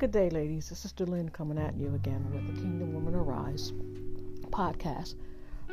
[0.00, 0.70] Good day, ladies.
[0.70, 3.74] This is Sister Lynn coming at you again with the Kingdom Woman Arise
[4.48, 5.16] podcast.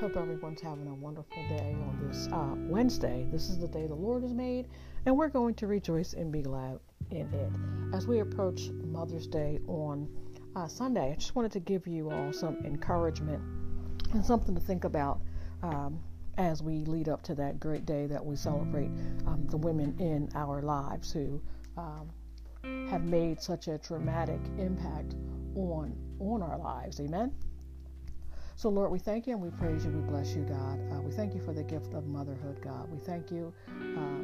[0.01, 3.25] Hope everyone's having a wonderful day on this uh, Wednesday.
[3.31, 4.67] This is the day the Lord has made,
[5.05, 6.77] and we're going to rejoice and be glad
[7.09, 7.95] in it.
[7.95, 10.09] As we approach Mother's Day on
[10.57, 13.41] uh, Sunday, I just wanted to give you all some encouragement
[14.11, 15.21] and something to think about
[15.63, 16.01] um,
[16.37, 18.91] as we lead up to that great day that we celebrate
[19.25, 21.41] um, the women in our lives who
[21.77, 22.09] um,
[22.89, 25.15] have made such a dramatic impact
[25.55, 26.99] on on our lives.
[26.99, 27.31] Amen.
[28.57, 29.91] So, Lord, we thank you and we praise you.
[29.91, 30.79] We bless you, God.
[30.91, 32.91] Uh, we thank you for the gift of motherhood, God.
[32.91, 34.23] We thank you uh,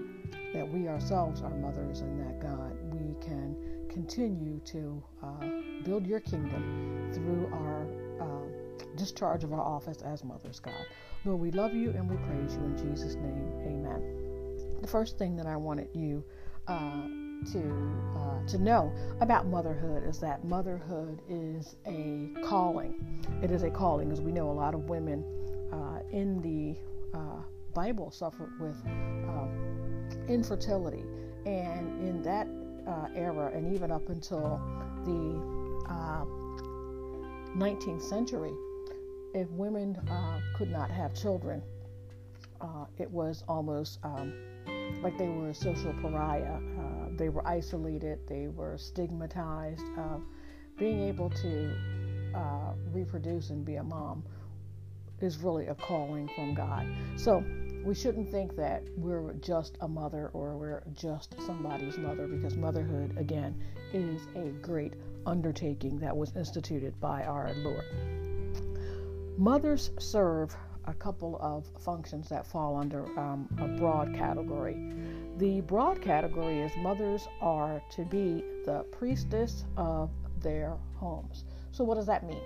[0.55, 3.55] that we ourselves are mothers and that, God, we can
[3.89, 5.45] continue to uh,
[5.83, 7.85] build your kingdom through our
[8.19, 10.83] uh, discharge of our office as mothers, God.
[11.25, 13.53] Lord, we love you and we praise you in Jesus' name.
[13.67, 14.79] Amen.
[14.81, 16.23] The first thing that I wanted you
[16.67, 17.03] uh,
[17.45, 18.91] to uh, to know
[19.21, 23.21] about motherhood is that motherhood is a calling.
[23.41, 25.23] It is a calling, as we know, a lot of women
[25.71, 27.41] uh, in the uh,
[27.73, 31.03] Bible suffered with um, infertility,
[31.45, 32.47] and in that
[32.87, 34.61] uh, era, and even up until
[35.05, 35.41] the
[37.57, 38.53] 19th uh, century,
[39.33, 41.61] if women uh, could not have children,
[42.99, 44.33] it was almost um,
[45.01, 46.59] like they were a social pariah.
[46.79, 49.83] Uh, they were isolated, they were stigmatized.
[49.97, 50.17] Uh,
[50.77, 51.75] being able to
[52.35, 54.23] uh, reproduce and be a mom
[55.21, 56.87] is really a calling from God.
[57.15, 57.43] So
[57.85, 63.15] we shouldn't think that we're just a mother or we're just somebody's mother because motherhood,
[63.17, 63.61] again,
[63.93, 64.93] is a great
[65.25, 67.85] undertaking that was instituted by our Lord.
[69.37, 74.77] Mothers serve a couple of functions that fall under um, a broad category.
[75.37, 80.09] The broad category is mothers are to be the priestess of
[80.41, 81.45] their homes.
[81.71, 82.41] So, what does that mean?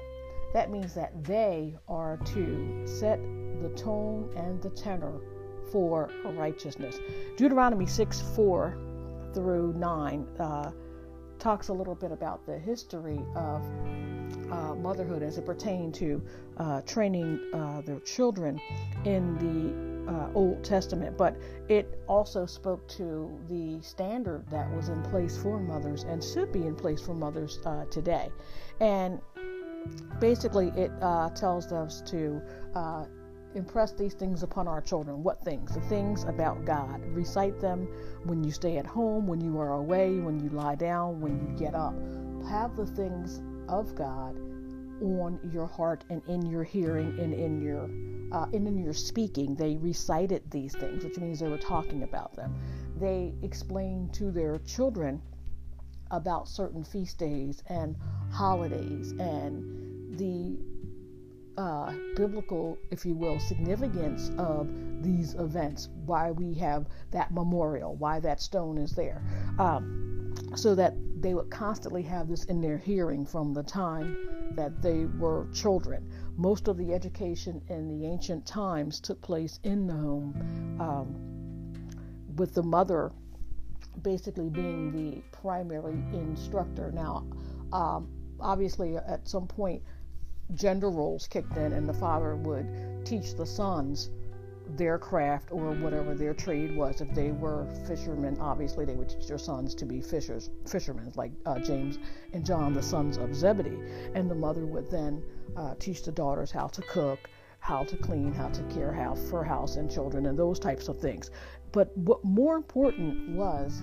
[0.54, 3.20] That means that they are to set
[3.62, 5.20] the tone and the tenor
[5.72, 6.98] for righteousness.
[7.36, 8.78] Deuteronomy 6 4
[9.34, 10.72] through 9 uh,
[11.40, 13.62] talks a little bit about the history of
[14.52, 16.22] uh, motherhood as it pertained to
[16.58, 18.60] uh, training uh, their children
[19.06, 21.36] in the uh, Old Testament, but
[21.68, 26.62] it also spoke to the standard that was in place for mothers and should be
[26.62, 28.30] in place for mothers uh, today.
[28.80, 29.20] And
[30.20, 32.42] basically, it uh, tells us to
[33.56, 35.24] impress these things upon our children.
[35.24, 35.74] What things?
[35.74, 37.02] The things about God.
[37.08, 37.88] Recite them
[38.24, 41.58] when you stay at home, when you are away, when you lie down, when you
[41.58, 41.96] get up.
[42.50, 44.38] Have the things of God
[45.02, 47.90] on your heart and in your hearing and in your
[48.32, 49.56] uh, and in your speaking.
[49.56, 52.56] They recited these things, which means they were talking about them.
[53.00, 55.22] They explained to their children
[56.12, 57.96] about certain feast days and
[58.32, 60.58] holidays and the
[61.62, 64.70] uh, biblical, if you will, significance of
[65.02, 69.24] these events, why we have that memorial, why that stone is there,
[69.58, 74.18] um, so that they would constantly have this in their hearing from the time
[74.52, 76.10] that they were children.
[76.36, 82.54] Most of the education in the ancient times took place in the home, um, with
[82.54, 83.12] the mother
[84.04, 86.92] basically being the primary instructor.
[86.92, 87.26] Now,
[87.74, 89.82] um, obviously, at some point,
[90.54, 94.10] gender roles kicked in, and the father would teach the sons
[94.76, 97.02] their craft or whatever their trade was.
[97.02, 101.32] If they were fishermen, obviously they would teach their sons to be fishers, fishermen, like
[101.46, 102.00] uh, James
[102.34, 103.80] and John, the sons of Zebedee.
[104.16, 105.24] And the mother would then
[105.56, 107.30] uh, teach the daughters how to cook,
[107.60, 111.00] how to clean, how to care house for house and children, and those types of
[111.00, 111.32] things.
[111.72, 113.82] But what more important was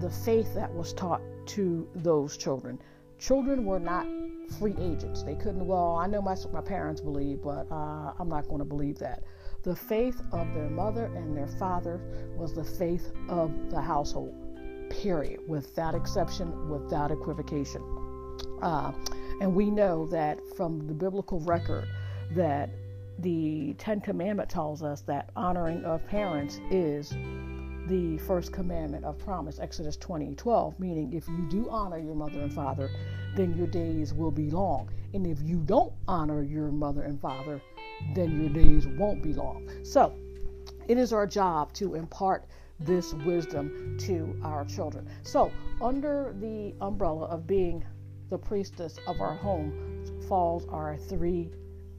[0.00, 2.78] the faith that was taught to those children.
[3.18, 4.06] Children were not
[4.58, 5.22] free agents.
[5.22, 8.64] They couldn't, well, I know my, my parents believe, but uh, I'm not going to
[8.64, 9.22] believe that.
[9.62, 12.00] The faith of their mother and their father
[12.36, 14.34] was the faith of the household,
[14.90, 17.80] period, without exception, without equivocation.
[18.60, 18.92] Uh,
[19.40, 21.86] and we know that from the biblical record
[22.32, 22.70] that
[23.18, 27.12] the Ten Commandment tells us that honoring of parents is
[27.88, 32.40] the first commandment of promise, Exodus 20 12, meaning if you do honor your mother
[32.40, 32.90] and father,
[33.36, 34.88] then your days will be long.
[35.14, 37.60] And if you don't honor your mother and father,
[38.14, 39.68] then your days won't be long.
[39.82, 40.14] So,
[40.88, 42.44] it is our job to impart
[42.80, 45.08] this wisdom to our children.
[45.22, 47.84] So, under the umbrella of being
[48.30, 51.50] the priestess of our home falls our three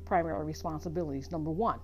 [0.06, 1.32] primary responsibilities.
[1.32, 1.80] Number one,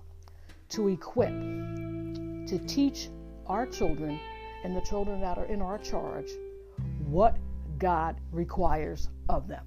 [0.70, 3.08] to equip, to teach
[3.46, 4.18] our children
[4.64, 6.30] and the children that are in our charge
[7.06, 7.36] what
[7.78, 9.64] God requires of them.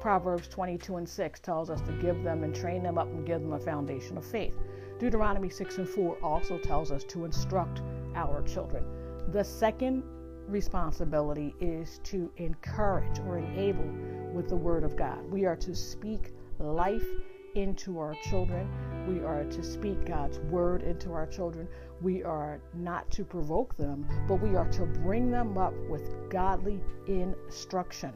[0.00, 3.40] Proverbs 22 and 6 tells us to give them and train them up and give
[3.40, 4.54] them a foundation of faith.
[4.98, 7.82] Deuteronomy 6 and 4 also tells us to instruct
[8.14, 8.84] our children.
[9.28, 10.02] The second
[10.48, 13.88] responsibility is to encourage or enable
[14.34, 15.24] with the Word of God.
[15.30, 17.06] We are to speak life
[17.54, 18.68] into our children.
[19.08, 21.68] We are to speak God's Word into our children.
[22.00, 26.80] We are not to provoke them, but we are to bring them up with godly
[27.06, 28.12] instruction.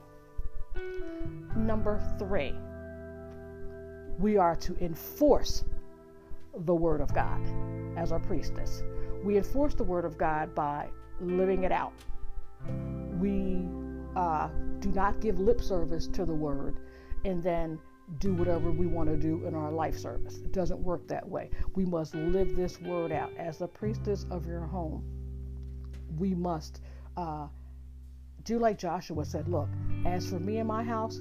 [1.57, 2.55] Number three,
[4.19, 5.65] we are to enforce
[6.65, 7.41] the Word of God
[7.97, 8.83] as our priestess.
[9.25, 10.89] We enforce the Word of God by
[11.21, 11.93] living it out.
[13.19, 13.67] We
[14.15, 14.49] uh,
[14.81, 16.77] do not give lip service to the Word
[17.25, 17.79] and then
[18.19, 20.37] do whatever we want to do in our life service.
[20.37, 21.51] It doesn't work that way.
[21.75, 23.33] We must live this Word out.
[23.37, 25.05] As the priestess of your home,
[26.19, 26.81] we must
[27.17, 27.49] uh,
[28.45, 29.69] do like Joshua said Look,
[30.05, 31.21] as for me and my house,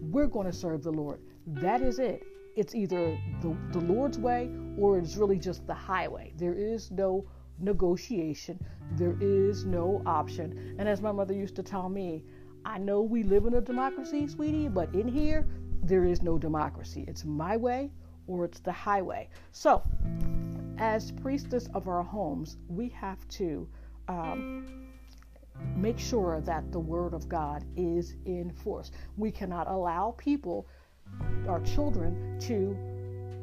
[0.00, 1.20] we're going to serve the Lord.
[1.46, 2.22] That is it.
[2.54, 6.32] It's either the, the Lord's way or it's really just the highway.
[6.36, 7.26] There is no
[7.58, 8.62] negotiation,
[8.92, 10.76] there is no option.
[10.78, 12.24] And as my mother used to tell me,
[12.64, 15.46] I know we live in a democracy, sweetie, but in here,
[15.82, 17.04] there is no democracy.
[17.06, 17.90] It's my way
[18.26, 19.28] or it's the highway.
[19.52, 19.82] So,
[20.78, 23.68] as priestess of our homes, we have to
[24.08, 24.88] um,
[25.76, 28.90] make sure that the word of God is in force.
[29.16, 30.66] We cannot allow people,
[31.48, 32.76] our children, to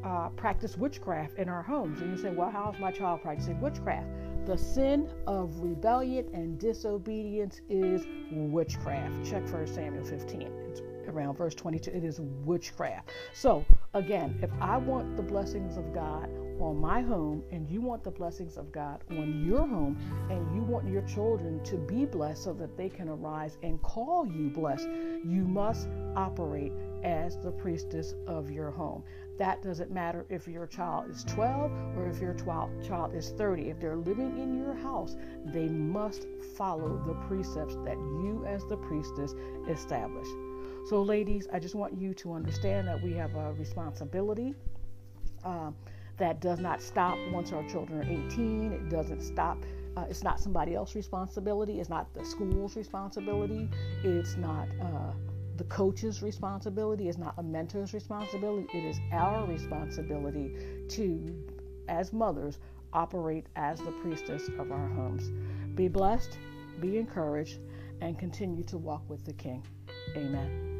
[0.03, 2.01] uh, practice witchcraft in our homes.
[2.01, 4.07] And you say, well, how is my child practicing witchcraft?
[4.45, 9.25] The sin of rebellion and disobedience is witchcraft.
[9.25, 10.41] Check 1 Samuel 15.
[10.41, 11.91] It's around verse 22.
[11.91, 13.11] It is witchcraft.
[13.33, 16.29] So, again, if I want the blessings of God
[16.59, 19.97] on my home and you want the blessings of God on your home
[20.29, 24.25] and you want your children to be blessed so that they can arise and call
[24.25, 24.87] you blessed,
[25.25, 26.71] you must operate
[27.03, 29.03] as the priestess of your home.
[29.39, 33.69] That doesn't matter if your child is 12 or if your child is 30.
[33.69, 35.15] If they're living in your house,
[35.45, 39.33] they must follow the precepts that you, as the priestess,
[39.67, 40.27] establish.
[40.85, 44.53] So, ladies, I just want you to understand that we have a responsibility.
[45.43, 45.75] Um,
[46.17, 48.71] that does not stop once our children are 18.
[48.71, 49.57] It doesn't stop.
[49.97, 51.79] Uh, it's not somebody else's responsibility.
[51.79, 53.69] It's not the school's responsibility.
[54.03, 55.13] It's not uh,
[55.57, 57.09] the coach's responsibility.
[57.09, 58.67] It's not a mentor's responsibility.
[58.77, 60.55] It is our responsibility
[60.89, 61.35] to,
[61.87, 62.59] as mothers,
[62.91, 65.31] operate as the priestess of our homes.
[65.75, 66.37] Be blessed,
[66.79, 67.59] be encouraged,
[68.03, 69.65] and continue to walk with the King.
[70.17, 70.72] Amen.